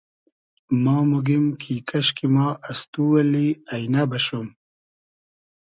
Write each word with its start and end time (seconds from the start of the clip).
ما 0.83 0.97
موگیم 1.09 1.45
کی 1.61 1.75
کئشکی 1.87 2.27
ما 2.33 2.47
از 2.69 2.79
تو 2.91 3.03
اللی 3.19 3.47
اݷنۂ 3.73 4.03
بئشوم 4.09 4.47